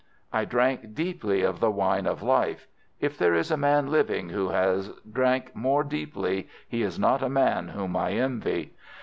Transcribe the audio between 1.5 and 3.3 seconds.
the wine of life—if